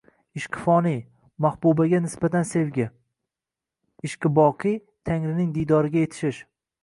[0.39, 0.95] “Ishqi foniy”-
[1.45, 2.87] mahbubaga nisbatan sevgi.
[4.09, 4.75] “Ishqi boqiy”
[5.09, 6.41] –Tangrining diydoriga yetish...